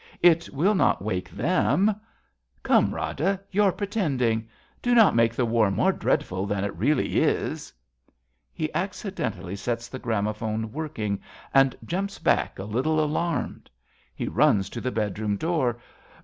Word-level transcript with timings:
It 0.23 0.49
will 0.51 0.73
not 0.73 1.03
wake 1.03 1.29
them..,. 1.29 1.93
Come, 2.63 2.91
Rada, 2.91 3.39
you're 3.51 3.71
pretending! 3.71 4.49
Do 4.81 4.95
not 4.95 5.15
make 5.15 5.35
The 5.35 5.45
war 5.45 5.69
more 5.69 5.91
dreadful 5.91 6.47
than 6.47 6.63
it 6.63 6.75
really 6.75 7.19
is. 7.21 7.71
{He 8.51 8.73
accidentally 8.73 9.55
sets 9.55 9.87
the 9.89 9.99
gramophone 9.99 10.71
working 10.71 11.21
and 11.53 11.75
jurnps 11.85 12.17
back, 12.17 12.57
a 12.57 12.63
little 12.63 12.99
alarmed. 12.99 13.69
He 14.15 14.27
runs 14.27 14.71
to 14.71 14.81
the 14.81 14.89
bedroom, 14.89 15.37
door.) 15.37 15.77